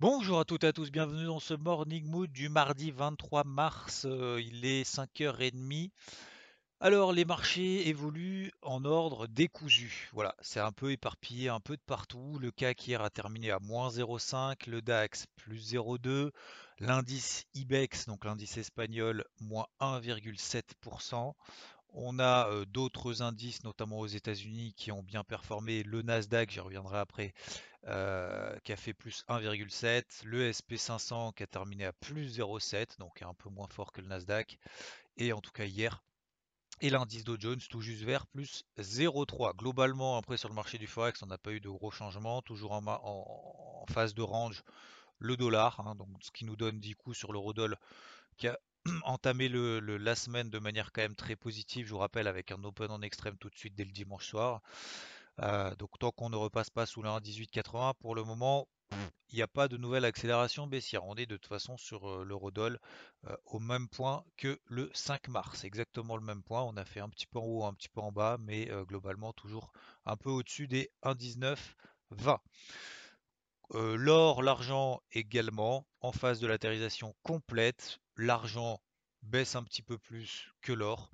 [0.00, 4.06] Bonjour à toutes et à tous, bienvenue dans ce Morning Mood du mardi 23 mars,
[4.06, 5.90] euh, il est 5h30.
[6.80, 11.82] Alors les marchés évoluent en ordre décousu, voilà, c'est un peu éparpillé un peu de
[11.84, 12.38] partout.
[12.40, 16.30] Le CAC hier a terminé à moins 0,5, le DAX plus 0,2,
[16.78, 21.34] l'indice IBEX, donc l'indice espagnol, moins 1,7%.
[21.92, 25.82] On a d'autres indices, notamment aux États-Unis, qui ont bien performé.
[25.82, 27.34] Le Nasdaq, j'y reviendrai après,
[27.84, 30.04] qui a fait plus 1,7.
[30.24, 34.06] Le SP500 qui a terminé à plus 0,7, donc un peu moins fort que le
[34.06, 34.58] Nasdaq.
[35.16, 36.02] Et en tout cas hier,
[36.80, 39.54] et l'indice Dow Jones tout juste vert plus 0,3.
[39.56, 42.72] Globalement, après sur le marché du Forex, on n'a pas eu de gros changements, toujours
[42.72, 44.62] en, phase de range
[45.18, 47.76] le dollar, hein, donc ce qui nous donne 10 coups sur l'eurodoll
[48.38, 48.58] qui a
[49.04, 52.62] entamé le, la semaine de manière quand même très positive, je vous rappelle, avec un
[52.64, 54.62] open en extrême tout de suite dès le dimanche soir.
[55.42, 58.68] Euh, donc tant qu'on ne repasse pas sous la 1,1880, pour le moment,
[59.30, 61.04] il n'y a pas de nouvelle accélération baissière.
[61.04, 62.78] On est de toute façon sur euh, l'eurodoll
[63.28, 65.64] euh, au même point que le 5 mars.
[65.64, 66.62] Exactement le même point.
[66.62, 69.32] On a fait un petit peu en haut, un petit peu en bas, mais globalement
[69.32, 69.72] toujours
[70.04, 72.38] un peu au-dessus des 1,1920.
[73.72, 78.00] L'or, l'argent également en phase de latérisation complète.
[78.22, 78.82] L'argent
[79.22, 81.10] baisse un petit peu plus que l'or.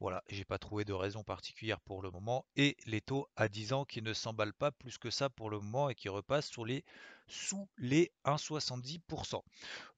[0.00, 2.44] Voilà, j'ai pas trouvé de raison particulière pour le moment.
[2.56, 5.60] Et les taux à 10 ans qui ne s'emballent pas plus que ça pour le
[5.60, 6.84] moment et qui repassent sur les
[7.28, 9.42] sous les 1,70%.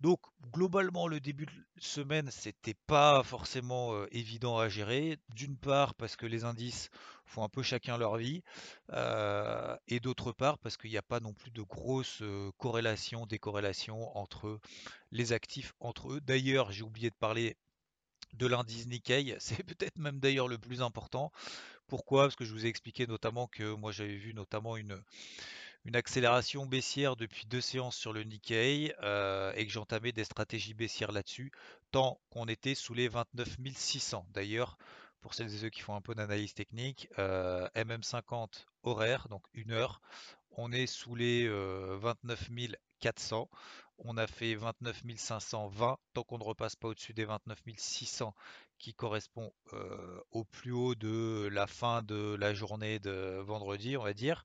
[0.01, 0.21] Donc
[0.53, 5.19] globalement le début de semaine c'était pas forcément euh, évident à gérer.
[5.31, 6.91] D'une part parce que les indices
[7.27, 8.43] font un peu chacun leur vie
[9.89, 12.23] et d'autre part parce qu'il n'y a pas non plus de grosses
[12.59, 14.61] corrélations, décorrélations entre
[15.13, 16.21] les actifs entre eux.
[16.21, 17.57] D'ailleurs j'ai oublié de parler
[18.35, 19.37] de l'indice Nikkei.
[19.41, 21.33] C'est peut-être même d'ailleurs le plus important.
[21.87, 22.25] Pourquoi?
[22.25, 25.01] Parce que je vous ai expliqué notamment que moi j'avais vu notamment une,
[25.85, 31.13] une accélération baissière depuis deux séances sur le Nikkei et que j'entamais des stratégies baissières
[31.13, 31.53] là-dessus,
[31.93, 34.27] tant qu'on était sous les 29 600.
[34.35, 34.77] D'ailleurs,
[35.21, 39.73] pour celles et ceux qui font un peu d'analyse technique, euh, MM50 horaire, donc une
[39.73, 40.01] heure,
[40.59, 43.49] on est sous les 29 euh, 400.
[43.99, 45.99] On a fait 29 520.
[46.13, 48.35] Tant qu'on ne repasse pas au-dessus des 29 600
[48.79, 54.03] qui correspond euh, au plus haut de la fin de la journée de vendredi, on
[54.03, 54.45] va dire.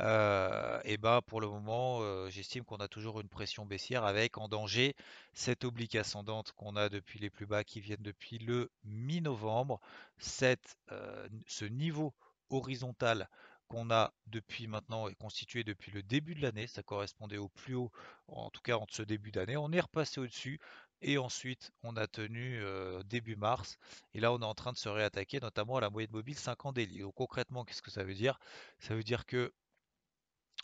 [0.00, 4.38] Euh, et bah pour le moment, euh, j'estime qu'on a toujours une pression baissière avec
[4.38, 4.94] en danger
[5.32, 9.80] cette oblique ascendante qu'on a depuis les plus bas qui viennent depuis le mi-novembre.
[10.18, 12.14] ce niveau
[12.50, 13.28] horizontal
[13.68, 16.66] qu'on a depuis maintenant et constitué depuis le début de l'année.
[16.66, 17.92] Ça correspondait au plus haut,
[18.28, 19.56] en tout cas entre ce début d'année.
[19.56, 20.58] On est repassé au-dessus
[21.02, 23.78] et ensuite on a tenu euh, début mars.
[24.14, 26.66] Et là on est en train de se réattaquer notamment à la moyenne mobile 5
[26.66, 27.00] ans daily.
[27.00, 28.38] Donc concrètement, qu'est-ce que ça veut dire?
[28.78, 29.52] Ça veut dire que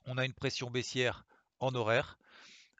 [0.07, 1.25] on a une pression baissière
[1.61, 2.19] en horaire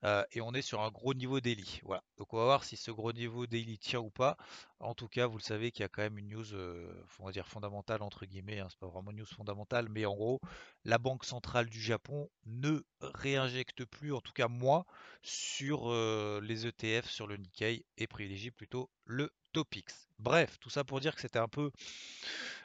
[0.05, 1.81] euh, et on est sur un gros niveau daily.
[1.85, 2.05] Voilà.
[2.19, 4.37] Donc on va voir si ce gros niveau daily tient ou pas.
[4.85, 7.25] En tout cas, vous le savez qu'il y a quand même une news, euh, on
[7.25, 8.61] va dire fondamentale entre guillemets.
[8.61, 10.41] Hein, c'est pas vraiment une news fondamentale, mais en gros,
[10.85, 14.85] la banque centrale du Japon ne réinjecte plus, en tout cas moi,
[15.23, 20.09] sur euh, les ETF, sur le Nikkei et privilégie plutôt le Topix.
[20.19, 21.71] Bref, tout ça pour dire que c'était un peu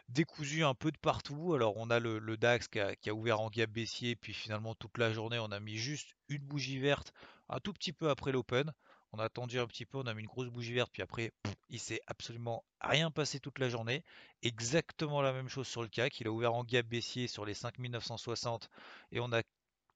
[0.09, 1.53] décousu un peu de partout.
[1.53, 5.13] Alors on a le, DAX qui a, ouvert en gap baissier, puis finalement toute la
[5.13, 7.13] journée on a mis juste une bougie verte
[7.47, 8.73] un tout petit peu après l'open.
[9.11, 11.31] On a attendu un petit peu, on a mis une grosse bougie verte, puis après
[11.69, 14.03] il s'est absolument rien passé toute la journée.
[14.41, 17.53] Exactement la même chose sur le CAC, il a ouvert en gap baissier sur les
[17.53, 18.69] 5960
[19.11, 19.41] et on a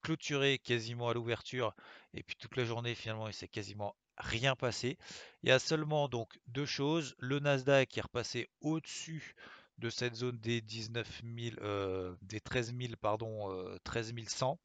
[0.01, 1.73] clôturé quasiment à l'ouverture
[2.13, 4.97] et puis toute la journée finalement il s'est quasiment rien passé.
[5.43, 9.35] Il y a seulement donc deux choses, le Nasdaq qui est repassé au-dessus
[9.79, 11.21] de cette zone des 19
[11.61, 13.49] euh, des 13 000, pardon,
[13.83, 14.59] 13 euh, 100.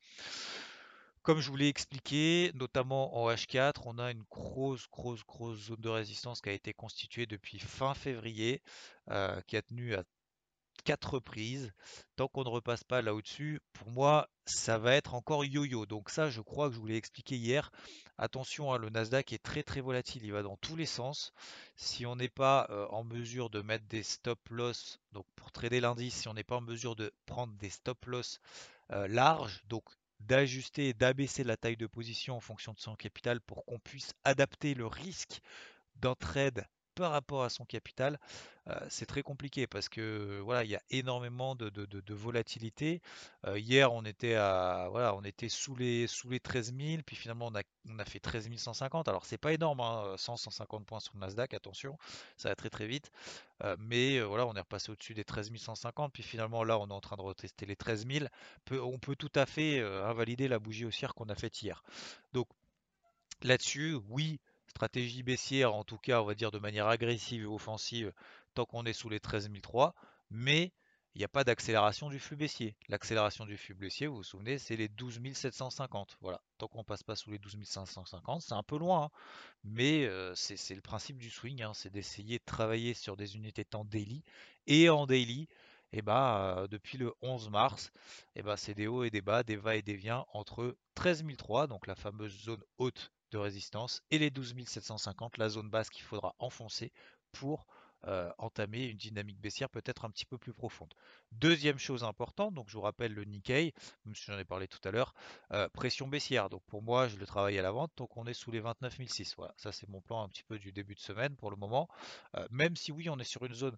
[1.28, 5.76] Comme je vous l'ai expliqué, notamment en H4, on a une grosse, grosse, grosse zone
[5.78, 8.62] de résistance qui a été constituée depuis fin février,
[9.10, 10.04] euh, qui a tenu à
[10.84, 11.70] quatre reprises.
[12.16, 15.84] Tant qu'on ne repasse pas là au-dessus, pour moi, ça va être encore yo-yo.
[15.84, 17.72] Donc ça, je crois que je vous l'ai expliqué hier.
[18.16, 21.34] Attention, hein, le Nasdaq est très très volatile, il va dans tous les sens.
[21.76, 25.80] Si on n'est pas euh, en mesure de mettre des stop loss, donc pour trader
[25.80, 28.40] l'indice, si on n'est pas en mesure de prendre des stop loss
[28.90, 29.84] large, donc
[30.20, 34.12] d'ajuster et d'abaisser la taille de position en fonction de son capital pour qu'on puisse
[34.24, 35.40] adapter le risque
[35.96, 36.64] d'un trade
[36.98, 38.18] par rapport à son capital,
[38.88, 43.00] c'est très compliqué parce que voilà, il y a énormément de, volatilité.
[43.54, 47.46] hier, on était à voilà, on était sous les sous les 13 000, puis finalement
[47.46, 49.08] on a, on a fait 13 150.
[49.08, 49.78] Alors c'est pas énorme,
[50.18, 51.96] 100 hein, 150 points sur le Nasdaq, attention,
[52.36, 53.10] ça va très très vite.
[53.78, 57.00] mais voilà, on est repassé au-dessus des 13 150, puis finalement là, on est en
[57.00, 58.26] train de retester les 13 000.
[58.72, 61.84] on peut tout à fait invalider la bougie haussière qu'on a faite hier.
[62.32, 62.48] Donc
[63.42, 68.12] là-dessus, oui, stratégie baissière, en tout cas, on va dire de manière agressive et offensive,
[68.54, 69.94] tant qu'on est sous les 13003,
[70.30, 70.72] mais
[71.14, 72.76] il n'y a pas d'accélération du flux baissier.
[72.88, 76.16] L'accélération du flux baissier, vous vous souvenez, c'est les 12 750.
[76.20, 79.10] Voilà, tant qu'on passe pas sous les 12 550, c'est un peu loin, hein.
[79.64, 83.64] mais euh, c'est le principe du swing, hein, c'est d'essayer de travailler sur des unités
[83.64, 84.22] temps daily,
[84.66, 85.48] et en daily,
[85.90, 87.90] et eh ben, euh, depuis le 11 mars,
[88.36, 91.66] eh ben, c'est des hauts et des bas, des va et des viens entre 13003,
[91.66, 96.04] donc la fameuse zone haute de résistance, et les 12 750, la zone basse qu'il
[96.04, 96.92] faudra enfoncer
[97.32, 97.66] pour
[98.06, 100.94] euh, entamer une dynamique baissière peut-être un petit peu plus profonde.
[101.32, 104.78] Deuxième chose importante, donc je vous rappelle le Nikkei, même si j'en ai parlé tout
[104.84, 105.14] à l'heure,
[105.52, 106.48] euh, pression baissière.
[106.48, 108.98] Donc pour moi, je le travaille à la vente, donc on est sous les 29
[109.04, 109.34] 006.
[109.36, 111.88] Voilà, ça c'est mon plan un petit peu du début de semaine pour le moment.
[112.36, 113.76] Euh, même si oui, on est sur une zone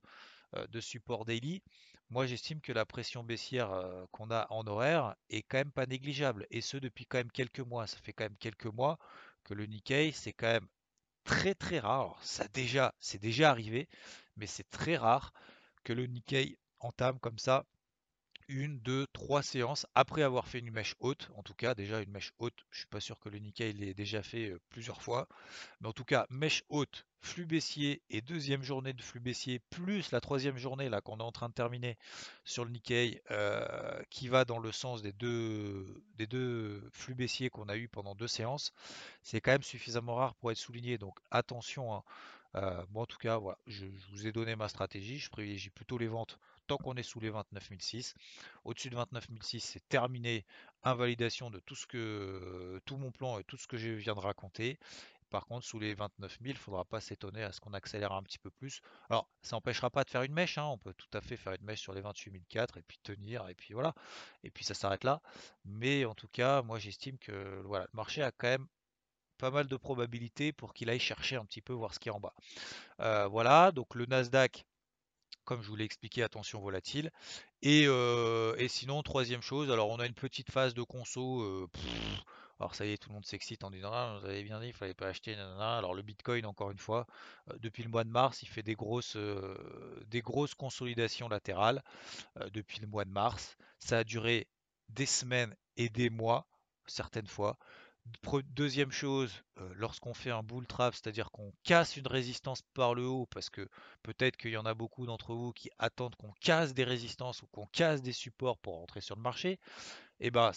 [0.69, 1.63] de support daily,
[2.09, 3.71] moi j'estime que la pression baissière
[4.11, 7.61] qu'on a en horaire est quand même pas négligeable, et ce depuis quand même quelques
[7.61, 7.87] mois.
[7.87, 8.99] Ça fait quand même quelques mois
[9.45, 10.69] que le Nikkei, c'est quand même
[11.25, 12.19] très très rare.
[12.23, 13.89] ça déjà, c'est déjà arrivé,
[14.37, 15.33] mais c'est très rare
[15.85, 17.67] que le Nikkei entame comme ça
[18.51, 21.31] une, deux, trois séances après avoir fait une mèche haute.
[21.37, 23.95] En tout cas, déjà une mèche haute, je suis pas sûr que le Nikkei l'ait
[23.95, 25.29] déjà fait euh, plusieurs fois.
[25.81, 30.11] Mais en tout cas, mèche haute, flux baissier et deuxième journée de flux baissier, plus
[30.11, 31.97] la troisième journée là qu'on est en train de terminer
[32.45, 37.51] sur le Nikkei, euh, qui va dans le sens des deux, des deux flux baissiers
[37.51, 38.73] qu'on a eu pendant deux séances,
[39.23, 40.99] c'est quand même suffisamment rare pour être souligné.
[40.99, 41.95] Donc attention.
[41.95, 42.03] Hein.
[42.57, 45.19] Euh, moi en tout cas, voilà, je, vous ai donné ma stratégie.
[45.19, 48.15] Je privilégie plutôt les ventes tant qu'on est sous les 29006.
[48.65, 50.45] Au-dessus de 29006, c'est terminé.
[50.83, 54.21] Invalidation de tout ce que tout mon plan et tout ce que je viens de
[54.21, 54.79] raconter.
[55.31, 58.13] Par contre, sous les 29 000, il ne faudra pas s'étonner à ce qu'on accélère
[58.13, 58.83] un petit peu plus.
[59.09, 60.59] Alors, ça n'empêchera pas de faire une mèche.
[60.59, 60.65] Hein.
[60.65, 63.49] On peut tout à fait faire une mèche sur les 28 004 et puis tenir.
[63.49, 63.95] Et puis voilà.
[64.43, 65.23] Et puis ça s'arrête là.
[65.65, 68.67] Mais en tout cas, moi, j'estime que voilà, le marché a quand même
[69.41, 72.13] pas mal de probabilités pour qu'il aille chercher un petit peu voir ce qui est
[72.13, 72.35] en bas.
[73.01, 73.73] Euh, voilà.
[73.73, 74.65] Donc, le Nasdaq
[75.45, 77.11] comme je vous l'ai expliqué, attention volatile.
[77.63, 81.69] Et, et, sinon, troisième chose, alors on a une petite phase de conso.
[82.61, 84.69] alors ça y est, tout le monde s'excite en disant ah, vous avez bien dit,
[84.69, 85.35] il fallait pas acheter.
[85.35, 87.05] Alors le Bitcoin, encore une fois,
[87.59, 89.17] depuis le mois de mars, il fait des grosses,
[90.07, 91.83] des grosses consolidations latérales
[92.53, 93.57] depuis le mois de mars.
[93.81, 94.47] Ça a duré
[94.91, 96.47] des semaines et des mois,
[96.87, 97.57] certaines fois.
[98.55, 103.05] Deuxième chose, euh, lorsqu'on fait un bull trap, c'est-à-dire qu'on casse une résistance par le
[103.07, 103.69] haut, parce que
[104.03, 107.47] peut-être qu'il y en a beaucoup d'entre vous qui attendent qu'on casse des résistances ou
[107.49, 109.53] qu'on casse des supports pour rentrer sur le marché,
[110.21, 110.53] et eh ben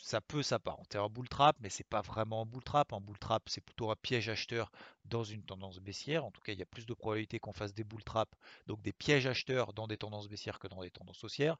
[0.00, 2.92] ça peut s'apparenter à un bull trap, mais c'est pas vraiment un bull trap.
[2.92, 4.70] Un bull trap, c'est plutôt un piège acheteur
[5.04, 6.24] dans une tendance baissière.
[6.24, 8.32] En tout cas, il y a plus de probabilité qu'on fasse des bull traps,
[8.66, 11.56] donc des pièges acheteurs dans des tendances baissières que dans des tendances haussières.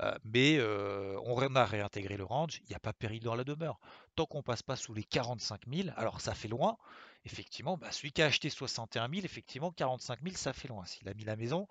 [0.00, 3.44] Euh, mais euh, on a réintégré le range, il n'y a pas péril dans la
[3.44, 3.78] demeure.
[4.16, 6.78] Tant qu'on passe pas sous les 45 000, alors ça fait loin.
[7.24, 10.84] Effectivement, bah, celui qui a acheté 61 000, effectivement, 45 000, ça fait loin.
[10.86, 11.66] S'il a mis la maison,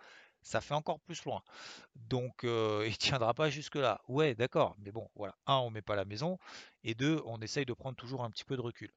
[0.46, 1.42] ça fait encore plus loin.
[1.96, 4.02] Donc euh, il tiendra pas jusque là.
[4.08, 5.36] Ouais, d'accord, mais bon, voilà.
[5.48, 6.38] Un, on met pas la maison,
[6.84, 8.92] et deux, on essaye de prendre toujours un petit peu de recul.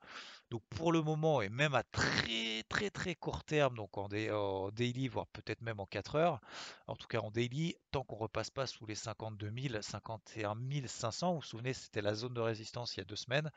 [0.51, 5.09] Donc pour le moment, et même à très très très court terme, donc en, daily,
[5.09, 6.41] voire peut-être même en 4 heures,
[6.87, 10.55] en tout cas en daily, tant qu'on repasse pas sous les 52 000, 51
[10.87, 13.51] 500, vous vous souvenez, c'était la zone de résistance il y a deux semaines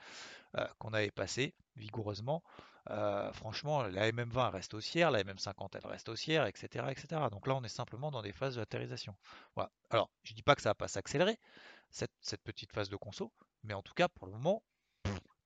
[0.57, 2.41] euh, qu'on avait passé vigoureusement.
[2.89, 7.21] Euh, franchement, la MM20 reste haussière, la MM50 elle reste haussière, etc., etc.
[7.31, 9.15] Donc là, on est simplement dans des phases d'atterrissation.
[9.55, 9.71] Voilà.
[9.89, 11.37] Alors, je ne dis pas que ça va pas s'accélérer,
[11.91, 13.31] cette, petite phase de conso,
[13.63, 14.63] mais en tout cas, pour le moment,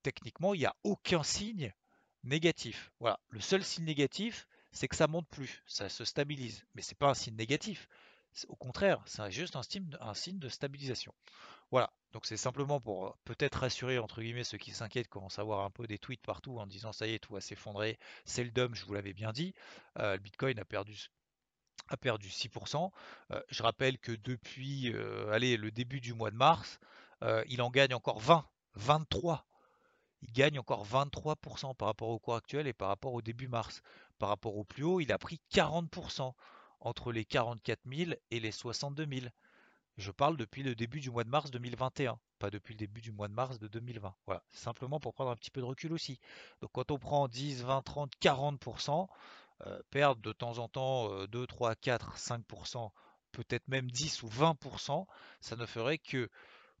[0.02, 1.74] techniquement, il n'y a aucun signe
[2.24, 2.90] négatif.
[3.00, 3.20] Voilà.
[3.28, 6.64] Le seul signe négatif, c'est que ça monte plus, ça se stabilise.
[6.74, 7.88] Mais c'est pas un signe négatif.
[8.48, 9.62] Au contraire, c'est juste un
[10.14, 11.14] signe de stabilisation.
[11.70, 15.66] Voilà, donc c'est simplement pour peut-être rassurer entre guillemets ceux qui s'inquiètent, commencent à voir
[15.66, 18.50] un peu des tweets partout en disant ça y est, tout va s'effondrer, c'est le
[18.50, 19.52] DOM, je vous l'avais bien dit,
[19.96, 21.10] le Bitcoin a perdu
[21.90, 22.90] a perdu 6%.
[23.32, 26.80] Euh, je rappelle que depuis le début du mois de mars,
[27.48, 29.46] il en gagne encore 20, 23.
[30.22, 33.82] Il gagne encore 23% par rapport au cours actuel et par rapport au début mars.
[34.18, 36.32] Par rapport au plus haut, il a pris 40%
[36.80, 39.26] entre les 44 000 et les 62 000.
[39.96, 43.12] Je parle depuis le début du mois de mars 2021, pas depuis le début du
[43.12, 44.14] mois de mars de 2020.
[44.26, 46.20] Voilà, simplement pour prendre un petit peu de recul aussi.
[46.60, 49.08] Donc quand on prend 10, 20, 30, 40%,
[49.90, 52.90] perdre de temps en temps 2, 3, 4, 5%,
[53.32, 55.06] peut-être même 10 ou 20%,
[55.40, 56.28] ça ne ferait que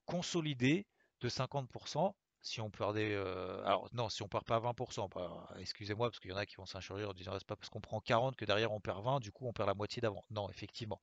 [0.04, 0.86] consolider
[1.20, 2.14] de 50%
[2.46, 3.12] si on perdait.
[3.12, 6.46] Euh, alors, non, si on perd pas 20%, bah, excusez-moi, parce qu'il y en a
[6.46, 9.02] qui vont s'inchurir en disant c'est pas parce qu'on prend 40 que derrière on perd
[9.04, 10.24] 20, du coup on perd la moitié d'avant.
[10.30, 11.00] Non, effectivement.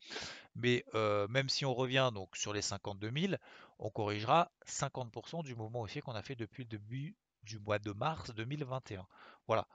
[0.55, 3.33] Mais euh, même si on revient donc sur les 52 000,
[3.79, 7.91] on corrigera 50% du mouvement aussi qu'on a fait depuis le début du mois de
[7.91, 9.05] mars 2021.
[9.47, 9.67] Voilà.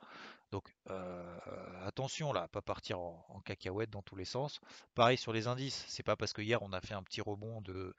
[0.51, 1.39] Donc euh,
[1.85, 4.61] attention là, pas partir en, cacahuète dans tous les sens.
[4.95, 7.61] Pareil sur les indices, c'est pas parce que hier on a fait un petit rebond
[7.61, 7.95] de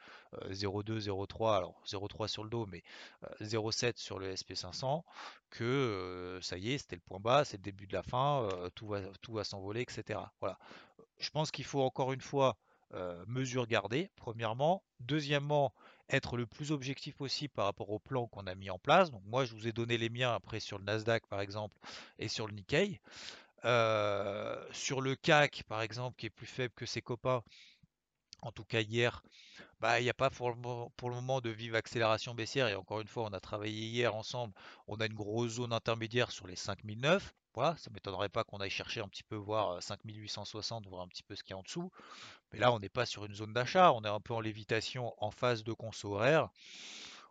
[0.50, 2.84] 0,2, 0,3, alors 0,3 sur le dos, mais
[3.42, 5.04] 0,7 sur le SP500,
[5.52, 8.44] que euh, ça y est, c'était le point bas, c'est le début de la fin,
[8.44, 10.20] euh, tout va, tout va s'envoler, etc.
[10.40, 10.58] Voilà.
[11.20, 12.58] Je pense qu'il faut encore une fois
[13.28, 14.82] mesure garder, premièrement.
[15.00, 15.76] Deuxièmement,
[16.10, 19.12] être le plus objectif possible par rapport au plan qu'on a mis en place.
[19.12, 21.78] Donc moi, je vous ai donné les miens après sur le Nasdaq par exemple
[22.18, 23.00] et sur le Nikkei.
[23.66, 27.44] Euh, sur le CAC par exemple, qui est plus faible que ses copains,
[28.42, 29.22] en tout cas hier,
[29.80, 30.56] bah, il n'y a pas pour le,
[30.98, 32.68] pour le, moment de vive accélération baissière.
[32.68, 34.54] Et encore une fois, on a travaillé hier ensemble.
[34.88, 37.34] On a une grosse zone intermédiaire sur les 5009.
[37.56, 41.08] Voilà, ça ne m'étonnerait pas qu'on aille chercher un petit peu, voir 5860, voir un
[41.08, 41.92] petit peu ce qu'il y a en dessous.
[42.54, 45.14] Mais là, on n'est pas sur une zone d'achat, on est un peu en lévitation
[45.18, 46.50] en phase de conso horaire.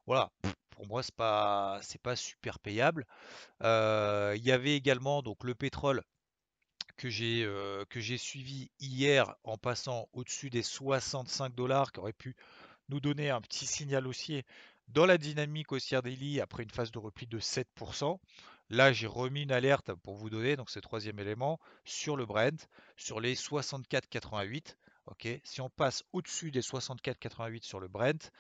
[0.07, 0.31] Voilà,
[0.71, 3.07] pour moi, c'est pas, pas super payable.
[3.61, 6.03] Il y avait également donc le pétrole
[6.97, 7.45] que j'ai
[7.89, 12.35] que j'ai suivi hier en passant au-dessus des 65 dollars, qui aurait pu
[12.89, 14.45] nous donner un petit signal haussier
[14.89, 18.19] dans la dynamique haussière daily après une phase de repli de 7%.
[18.71, 22.27] Là, j'ai remis une alerte pour vous donner, donc c'est le troisième élément, sur le
[22.27, 24.77] Brent, sur les 64,88.
[25.45, 28.31] si on passe au-dessus des 64,88 sur le Brent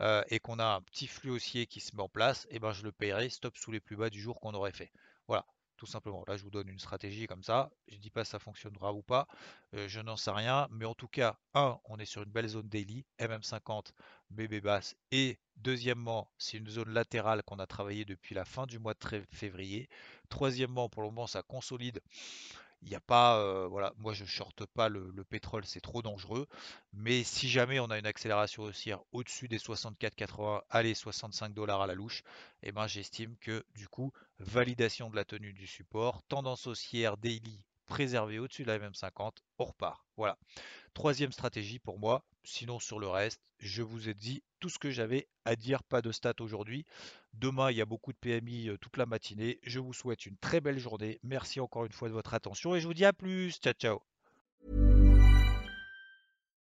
[0.00, 2.72] euh, et qu'on a un petit flux haussier qui se met en place, eh ben
[2.72, 4.90] je le payerai stop sous les plus bas du jour qu'on aurait fait.
[5.28, 5.44] Voilà
[5.84, 6.24] tout simplement.
[6.26, 7.70] Là, je vous donne une stratégie comme ça.
[7.88, 9.28] Je dis pas ça fonctionnera ou pas,
[9.74, 10.66] euh, je n'en sais rien.
[10.70, 13.92] Mais en tout cas, un, on est sur une belle zone daily, MM50,
[14.30, 14.96] BB basse.
[15.10, 19.24] Et deuxièmement, c'est une zone latérale qu'on a travaillé depuis la fin du mois de
[19.30, 19.90] février.
[20.30, 22.00] Troisièmement, pour le moment, ça consolide
[22.84, 26.46] il n'y a pas, voilà, moi je shorte pas le, pétrole, c'est trop dangereux.
[26.92, 31.86] Mais si jamais on a une accélération haussière au-dessus des 64,80, allez 65 dollars à
[31.86, 32.20] la louche,
[32.62, 37.16] et eh ben j'estime que du coup validation de la tenue du support, tendance haussière
[37.16, 40.04] daily préservée au-dessus de la MM50, on repart.
[40.16, 40.38] Voilà.
[40.94, 42.24] Troisième stratégie pour moi.
[42.44, 45.82] Sinon sur le reste, je vous ai dit tout ce que j'avais à dire.
[45.82, 46.84] Pas de stats aujourd'hui.
[47.32, 49.58] Demain, il y a beaucoup de PMI euh, toute la matinée.
[49.62, 51.18] Je vous souhaite une très belle journée.
[51.22, 53.52] Merci encore une fois de votre attention et je vous dis à plus.
[53.58, 54.13] Ciao, ciao.